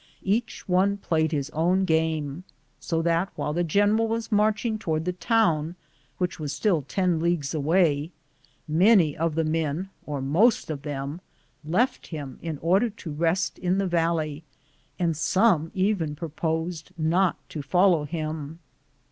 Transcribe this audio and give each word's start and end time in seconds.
Each 0.23 0.67
one 0.67 0.97
played 0.97 1.31
his 1.31 1.51
own 1.51 1.85
game, 1.85 2.43
so 2.79 3.03
that 3.03 3.29
while 3.35 3.53
the 3.53 3.63
general 3.63 4.07
was 4.07 4.31
marching 4.31 4.79
toward 4.79 5.05
the 5.05 5.13
town, 5.13 5.75
which 6.17 6.39
was 6.39 6.51
still 6.51 6.81
10 6.81 7.19
leagues 7.19 7.53
away, 7.53 8.09
many 8.67 9.15
of 9.15 9.35
the 9.35 9.43
men, 9.43 9.91
or 10.07 10.19
most 10.19 10.71
of 10.71 10.81
them, 10.81 11.21
left 11.63 12.07
him 12.07 12.39
in 12.41 12.57
order 12.63 12.89
to 12.89 13.11
rest 13.11 13.59
in 13.59 13.77
the 13.77 13.85
valley, 13.85 14.43
and 14.97 15.15
some 15.15 15.69
even 15.75 16.15
proposed 16.15 16.89
not 16.97 17.37
to 17.49 17.61
follow 17.61 18.05
him. 18.05 18.57